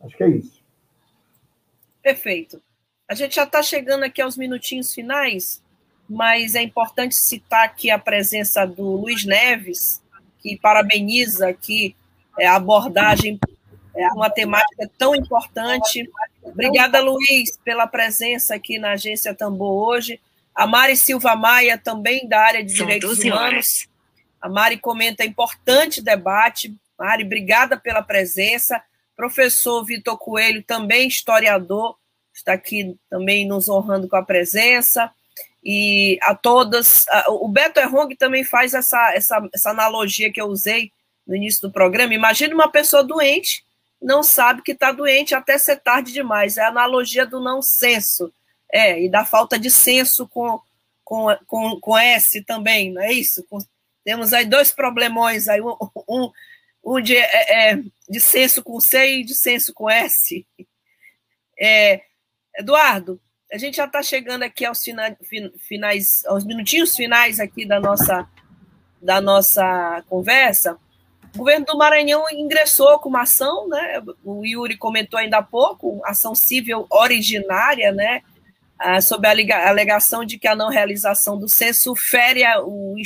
[0.00, 0.62] Acho que é isso.
[2.02, 2.60] Perfeito.
[3.08, 5.62] A gente já está chegando aqui aos minutinhos finais
[6.12, 10.02] mas é importante citar aqui a presença do Luiz Neves,
[10.40, 11.96] que parabeniza aqui
[12.38, 13.38] é, a abordagem,
[13.96, 16.10] é, uma temática tão importante.
[16.42, 20.20] Obrigada, Luiz, pela presença aqui na Agência Tambor hoje.
[20.54, 23.88] A Mari Silva Maia, também da área de São direitos humanos.
[24.42, 26.74] A Mari comenta importante debate.
[26.98, 28.82] Mari, obrigada pela presença.
[29.16, 31.96] Professor Vitor Coelho, também historiador,
[32.34, 35.10] está aqui também nos honrando com a presença.
[35.64, 37.06] E a todas.
[37.28, 40.90] O Beto Errong também faz essa, essa, essa analogia que eu usei
[41.24, 42.12] no início do programa.
[42.12, 43.64] Imagine uma pessoa doente,
[44.00, 46.56] não sabe que está doente até ser tarde demais.
[46.56, 48.32] É a analogia do não senso.
[48.72, 50.58] É, e da falta de senso com,
[51.04, 53.44] com, com, com S também, não é isso?
[53.48, 53.58] Com,
[54.04, 56.32] temos aí dois problemões, aí um,
[56.84, 60.46] um, de, é, é, de senso com C e de senso com S.
[61.58, 62.02] É,
[62.58, 63.20] Eduardo,
[63.52, 64.82] a gente já está chegando aqui aos
[65.58, 68.28] finais, aos minutinhos finais aqui da nossa,
[69.00, 70.78] da nossa conversa.
[71.34, 74.02] O governo do Maranhão ingressou com uma ação, né?
[74.24, 78.22] O Yuri comentou ainda há pouco, ação civil originária, né?
[78.84, 82.96] Ah, sobre a alegação de que a não realização do censo fere a, o,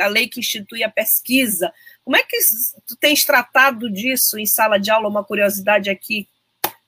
[0.00, 1.70] a lei que institui a pesquisa.
[2.02, 2.38] Como é que
[2.86, 5.06] tu tens tratado disso em sala de aula?
[5.06, 6.26] Uma curiosidade aqui,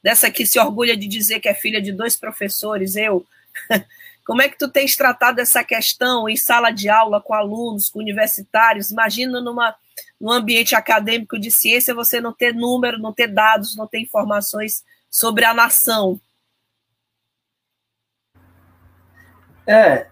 [0.03, 3.26] dessa que se orgulha de dizer que é filha de dois professores, eu.
[4.24, 7.98] Como é que tu tens tratado essa questão em sala de aula com alunos, com
[7.98, 8.90] universitários?
[8.90, 9.76] Imagina numa
[10.18, 14.83] no ambiente acadêmico de ciência, você não ter número, não ter dados, não ter informações
[15.11, 16.18] sobre a nação.
[19.70, 20.06] É,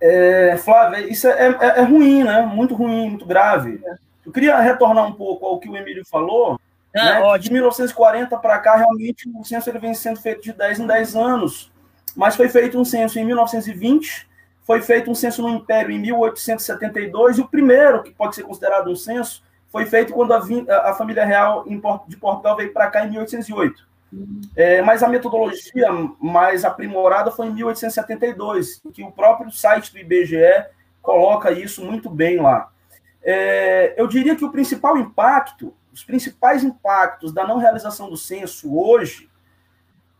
[0.00, 2.42] é Flávia, isso é, é, é, ruim, né?
[2.42, 3.80] Muito ruim, muito grave.
[4.24, 6.58] Eu queria retornar um pouco ao que o Emílio falou.
[6.96, 7.38] Ah, né?
[7.38, 11.16] De 1940 para cá, realmente, o censo ele vem sendo feito de 10 em 10
[11.16, 11.72] anos.
[12.16, 14.28] Mas foi feito um censo em 1920,
[14.62, 18.90] foi feito um censo no Império em 1872, e o primeiro, que pode ser considerado
[18.90, 20.38] um censo, foi feito quando a,
[20.90, 21.64] a família real
[22.06, 23.93] de Portugal veio para cá em 1808.
[24.56, 25.88] É, mas a metodologia
[26.20, 30.66] mais aprimorada foi em 1872, que o próprio site do IBGE
[31.02, 32.70] coloca isso muito bem lá.
[33.22, 38.76] É, eu diria que o principal impacto, os principais impactos da não realização do censo
[38.76, 39.30] hoje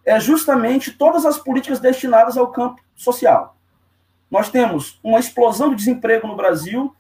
[0.05, 3.57] é justamente todas as políticas destinadas ao campo social.
[4.31, 6.95] Nós temos uma explosão de desemprego no Brasil,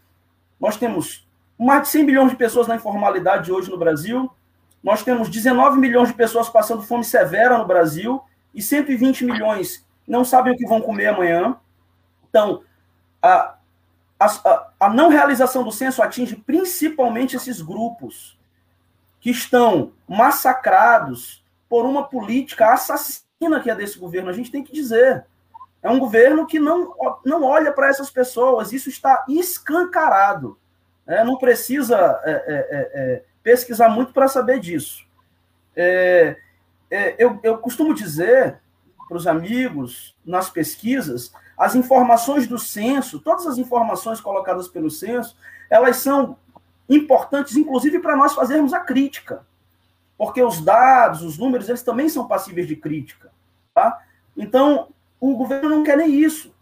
[0.60, 1.26] nós temos
[1.58, 4.30] mais de 100 milhões de pessoas na informalidade hoje no Brasil.
[4.84, 8.22] Nós temos 19 milhões de pessoas passando fome severa no Brasil
[8.54, 11.56] e 120 milhões não sabem o que vão comer amanhã.
[12.28, 12.62] Então,
[13.22, 13.54] a,
[14.20, 18.38] a, a não realização do censo atinge principalmente esses grupos
[19.20, 24.28] que estão massacrados por uma política assassina que é desse governo.
[24.28, 25.24] A gente tem que dizer.
[25.82, 26.94] É um governo que não,
[27.24, 28.72] não olha para essas pessoas.
[28.72, 30.58] Isso está escancarado.
[31.06, 35.06] É, não precisa é, é, é, é pesquisar muito para saber disso.
[37.16, 38.60] eu, eu costumo dizer
[39.06, 45.36] para os amigos, nas pesquisas, as informações do censo, todas as informações colocadas pelo censo,
[45.70, 46.36] elas são
[46.88, 49.46] importantes, inclusive, para nós fazermos a crítica.
[50.16, 53.30] Porque os dados, os números, eles também são passíveis de crítica.
[53.72, 54.02] Tá?
[54.36, 54.88] Então,
[55.20, 56.54] o governo não quer nem isso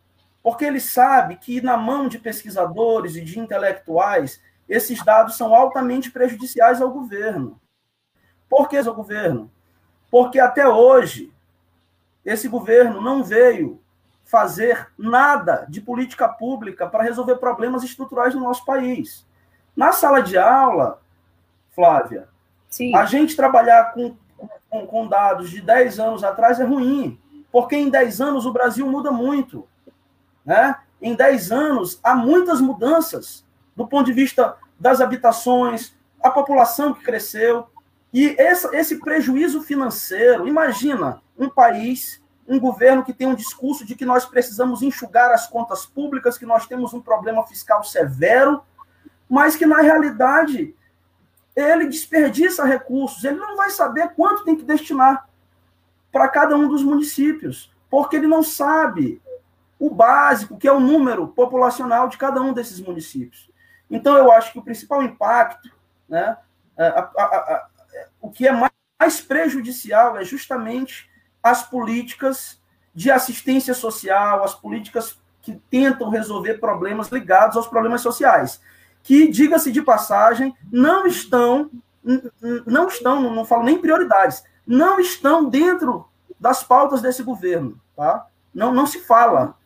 [0.42, 4.42] porque ele sabe que na mão de pesquisadores e de intelectuais,
[4.72, 7.60] esses dados são altamente prejudiciais ao governo.
[8.48, 9.50] Por que ao governo?
[10.10, 11.30] Porque até hoje,
[12.24, 13.82] esse governo não veio
[14.24, 19.26] fazer nada de política pública para resolver problemas estruturais no nosso país.
[19.76, 21.02] Na sala de aula,
[21.74, 22.26] Flávia,
[22.70, 22.96] Sim.
[22.96, 24.16] a gente trabalhar com,
[24.70, 28.86] com, com dados de 10 anos atrás é ruim, porque em 10 anos o Brasil
[28.86, 29.68] muda muito.
[30.46, 30.74] Né?
[31.00, 33.44] Em 10 anos, há muitas mudanças
[33.76, 37.68] do ponto de vista das habitações, a população que cresceu,
[38.12, 40.48] e esse, prejuízo financeiro.
[40.48, 45.46] Imagina um país, um governo que tem um discurso de que nós precisamos enxugar as
[45.46, 48.60] contas públicas, que nós temos um problema fiscal severo,
[49.30, 50.74] mas que, na realidade,
[51.54, 55.28] ele desperdiça recursos, ele não vai saber quanto tem que destinar
[56.10, 59.22] para cada um dos municípios, porque ele não sabe
[59.78, 63.51] o básico, que é o número populacional de cada um desses municípios.
[63.92, 65.70] Então, eu acho que o principal impacto,
[66.08, 66.36] né,
[66.76, 67.66] a, a, a,
[68.20, 71.10] o que é mais prejudicial é justamente
[71.42, 72.60] as políticas
[72.94, 78.60] de assistência social, as políticas que tentam resolver problemas ligados aos problemas sociais,
[79.02, 81.70] que, diga-se de passagem, não estão,
[82.66, 86.08] não estão, não falo nem prioridades, não estão dentro
[86.40, 88.26] das pautas desse governo, tá?
[88.54, 89.56] Não, não se fala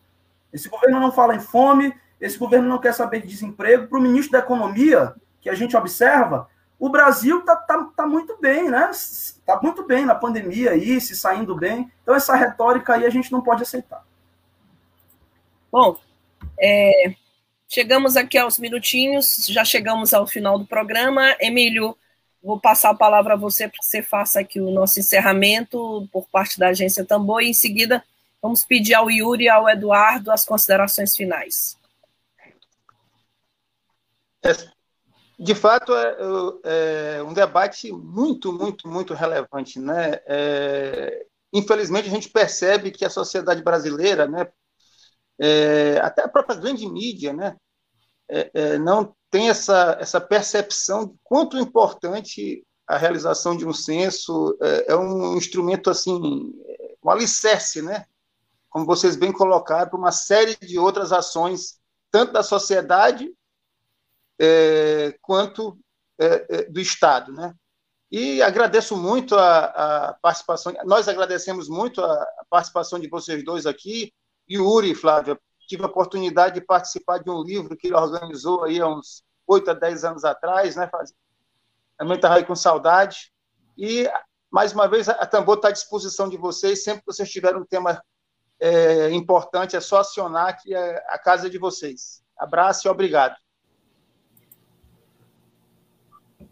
[0.57, 3.89] esse governo não fala em fome, esse governo não quer saber de desemprego.
[3.89, 6.49] Para o ministro da Economia, que a gente observa,
[6.79, 8.91] o Brasil está tá, tá muito bem, né?
[8.91, 11.91] Está muito bem na pandemia aí, se saindo bem.
[12.03, 14.05] Então, essa retórica aí a gente não pode aceitar.
[15.71, 15.99] Bom,
[16.59, 17.15] é,
[17.69, 21.37] Chegamos aqui aos minutinhos, já chegamos ao final do programa.
[21.41, 21.97] Emílio,
[22.41, 26.29] vou passar a palavra a você para que você faça aqui o nosso encerramento por
[26.29, 28.05] parte da agência Tambor e em seguida
[28.41, 31.77] vamos pedir ao Yuri e ao Eduardo as considerações finais.
[34.47, 34.77] É,
[35.39, 36.17] de fato, é,
[37.19, 39.79] é, um debate muito, muito, muito relevante.
[39.79, 40.21] Né?
[40.27, 44.49] É, infelizmente, a gente percebe que a sociedade brasileira, né,
[45.39, 47.57] é, até a própria grande mídia, né,
[48.29, 54.57] é, é, não tem essa, essa percepção de quanto importante a realização de um censo
[54.63, 56.53] é, um instrumento assim,
[57.03, 58.07] um alicerce, né?
[58.71, 61.81] Como vocês bem colocaram, para uma série de outras ações,
[62.11, 63.33] tanto da sociedade
[64.39, 65.79] é, quanto
[66.19, 67.55] é, é do Estado, né?
[68.11, 74.13] E agradeço muito a, a, participação, nós agradecemos muito a, participação de vocês dois aqui,
[74.49, 78.87] Yuri, Flávia, tive a oportunidade de participar de um livro que ele organizou aí há
[78.87, 80.89] uns oito a dez anos atrás, né?
[81.99, 83.33] Também estava aí com saudade.
[83.77, 84.09] E,
[84.51, 86.85] mais uma vez, a Tambor está à disposição de vocês.
[86.85, 88.01] Sempre que vocês tiverem um tema
[88.61, 92.23] é, importante, é só acionar que é a casa de vocês.
[92.39, 93.37] Abraço e obrigado.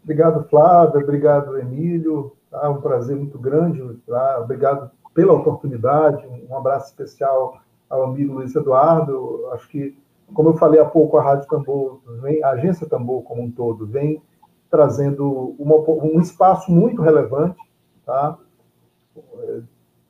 [0.05, 1.01] Obrigado, Flávio.
[1.01, 2.37] Obrigado, Emílio.
[2.51, 2.69] Tá?
[2.69, 3.81] Um prazer muito grande.
[4.07, 4.39] Tá?
[4.39, 6.23] Obrigado pela oportunidade.
[6.47, 7.57] Um abraço especial
[7.89, 9.49] ao amigo Luiz Eduardo.
[9.51, 9.97] Acho que,
[10.31, 13.87] como eu falei há pouco, a Rádio Tambor, vem, a agência Tambor como um todo,
[13.87, 14.21] vem
[14.69, 17.57] trazendo uma, um espaço muito relevante,
[18.05, 18.37] tá?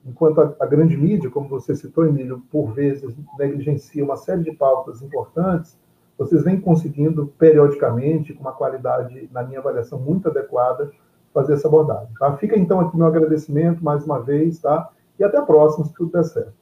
[0.05, 4.51] Enquanto a, a, grande mídia, como você citou, Emílio, por vezes negligencia uma série de
[4.51, 5.77] pautas importantes,
[6.17, 10.91] vocês vêm conseguindo periodicamente, com uma qualidade, na minha avaliação, muito adequada,
[11.33, 12.13] fazer essa abordagem.
[12.17, 12.37] Tá?
[12.37, 14.89] Fica então aqui meu agradecimento mais uma vez, tá?
[15.19, 16.53] E até a próxima, se tudo der certo.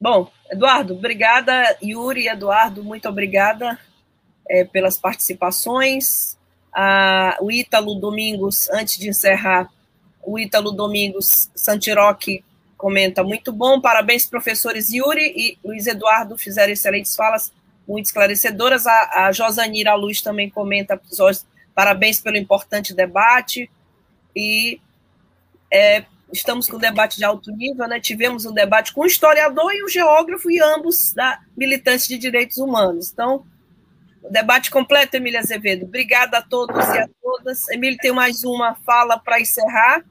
[0.00, 1.52] Bom, Eduardo, obrigada.
[1.82, 3.78] Yuri, Eduardo, muito obrigada
[4.48, 6.36] é, pelas participações.
[6.72, 9.70] Ah, o Ítalo Domingos, antes de encerrar,
[10.22, 12.44] o Ítalo Domingos Santiroque
[12.84, 17.50] comenta muito bom, parabéns, professores Yuri e Luiz Eduardo fizeram excelentes falas,
[17.88, 18.86] muito esclarecedoras.
[18.86, 21.00] A, a Josanira Luz também comenta,
[21.74, 23.70] parabéns pelo importante debate.
[24.36, 24.78] E
[25.72, 27.98] é, estamos com um debate de alto nível, né?
[27.98, 32.58] Tivemos um debate com o historiador e o geógrafo, e ambos da militantes de direitos
[32.58, 33.10] humanos.
[33.10, 33.46] Então,
[34.30, 35.86] debate completo, Emília Azevedo.
[35.86, 37.66] Obrigada a todos e a todas.
[37.70, 40.04] Emília, tem mais uma fala para encerrar.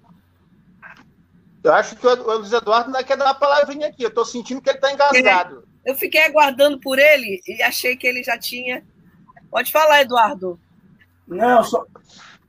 [1.64, 4.04] Eu acho que o Luiz Eduardo ainda quer dar uma palavrinha aqui.
[4.04, 5.64] Eu estou sentindo que ele está engasgado.
[5.86, 8.84] É, eu fiquei aguardando por ele e achei que ele já tinha.
[9.50, 10.60] Pode falar, Eduardo.
[11.26, 11.86] Não, só,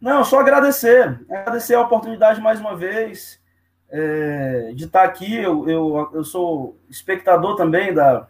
[0.00, 1.20] não, só agradecer.
[1.30, 3.40] Agradecer a oportunidade mais uma vez
[3.88, 5.36] é, de estar aqui.
[5.36, 8.26] Eu, eu, eu sou espectador também da,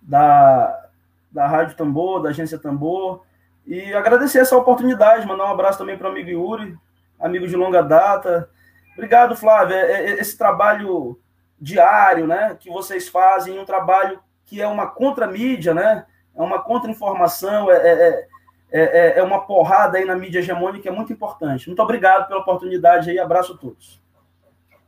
[0.00, 0.88] da,
[1.30, 3.22] da Rádio Tambor, da Agência Tambor,
[3.66, 6.76] e agradecer essa oportunidade, mandar um abraço também para o amigo Yuri,
[7.20, 8.48] amigo de longa data.
[8.96, 9.76] Obrigado, Flávio.
[9.76, 11.20] É, é, esse trabalho
[11.60, 16.06] diário né, que vocês fazem, um trabalho que é uma contra-mídia, né?
[16.34, 18.28] É uma contra-informação, é, é,
[18.70, 21.66] é, é, uma porrada aí na mídia hegemônica, é muito importante.
[21.66, 24.00] Muito obrigado pela oportunidade aí, abraço a todos.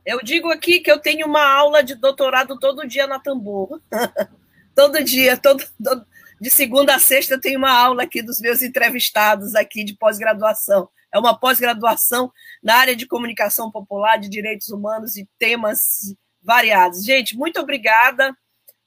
[0.05, 3.81] Eu digo aqui que eu tenho uma aula de doutorado todo dia na Tambor.
[4.75, 6.05] todo dia, todo, todo,
[6.39, 10.89] de segunda a sexta eu tenho uma aula aqui dos meus entrevistados aqui de pós-graduação.
[11.13, 12.31] É uma pós-graduação
[12.61, 17.03] na área de comunicação popular, de direitos humanos e temas variados.
[17.03, 18.35] Gente, muito obrigada.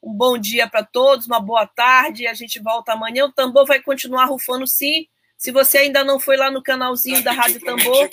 [0.02, 2.26] Um bom dia para todos, uma boa tarde.
[2.26, 3.26] A gente volta amanhã.
[3.26, 5.06] O tambor vai continuar rufando sim
[5.42, 8.08] se você ainda não foi lá no canalzinho da Rádio Tambor,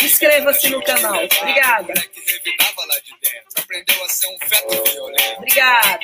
[0.00, 1.12] inscreva-se no canal.
[1.12, 1.92] Obrigada.
[5.36, 5.98] Obrigada.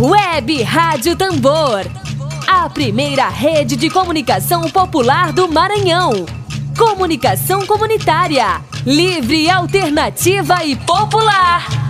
[0.00, 1.82] Web Rádio Tambor.
[2.48, 6.26] A primeira rede de comunicação popular do Maranhão.
[6.76, 8.60] Comunicação comunitária.
[8.84, 11.86] Livre, alternativa e popular.